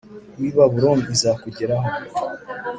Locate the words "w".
0.39-0.41